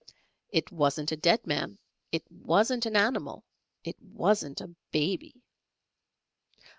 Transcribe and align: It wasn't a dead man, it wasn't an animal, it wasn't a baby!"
It 0.49 0.71
wasn't 0.71 1.11
a 1.11 1.15
dead 1.15 1.45
man, 1.45 1.77
it 2.11 2.23
wasn't 2.31 2.87
an 2.87 2.95
animal, 2.95 3.43
it 3.83 4.01
wasn't 4.01 4.59
a 4.59 4.75
baby!" 4.91 5.35